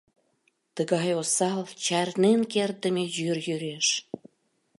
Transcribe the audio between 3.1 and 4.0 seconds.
йӱр йӱреш.